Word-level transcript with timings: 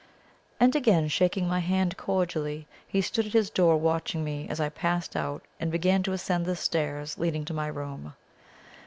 And 0.59 0.75
again 0.75 1.07
shaking 1.09 1.47
my 1.47 1.59
hand 1.59 1.95
cordially, 1.95 2.65
he 2.87 3.01
stood 3.01 3.27
at 3.27 3.33
his 3.33 3.51
door 3.51 3.77
watching 3.77 4.23
me 4.23 4.47
as 4.49 4.59
I 4.59 4.69
passed 4.69 5.15
out 5.15 5.43
and 5.59 5.69
began 5.71 6.01
to 6.01 6.13
ascend 6.13 6.47
the 6.47 6.55
stairs 6.55 7.19
leading 7.19 7.45
to 7.45 7.53
my 7.53 7.67
room. 7.67 8.15